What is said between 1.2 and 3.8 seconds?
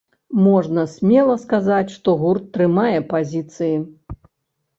сказаць, што гурт трымае пазіцыі.